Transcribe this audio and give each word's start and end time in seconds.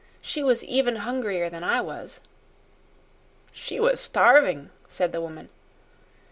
"She 0.19 0.41
was 0.41 0.63
even 0.63 0.95
hungrier 0.95 1.47
than 1.47 1.63
I 1.63 1.79
was." 1.79 2.21
"She 3.51 3.79
was 3.79 3.99
starving," 3.99 4.71
said 4.89 5.11
the 5.11 5.21
woman. 5.21 5.49